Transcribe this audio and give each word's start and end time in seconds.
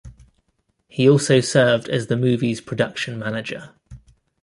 He 0.87 1.07
also 1.07 1.41
served 1.41 1.87
as 1.87 2.07
the 2.07 2.17
movie's 2.17 2.59
production 2.59 3.19
manager. 3.19 3.75